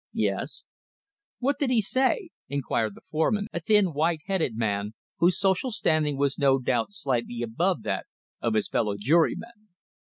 "Yes." 0.17 0.63
"What 1.37 1.59
did 1.59 1.69
he 1.69 1.79
say?" 1.79 2.31
inquired 2.49 2.95
the 2.95 3.01
foreman, 3.07 3.45
a 3.53 3.59
thin, 3.59 3.93
white 3.93 4.21
headed 4.25 4.55
man 4.57 4.95
whose 5.17 5.39
social 5.39 5.69
standing 5.69 6.17
was 6.17 6.39
no 6.39 6.57
doubt 6.57 6.87
slightly 6.91 7.43
above 7.43 7.83
that 7.83 8.07
of 8.41 8.55
his 8.55 8.67
fellow 8.67 8.95
jurymen. 8.99 9.67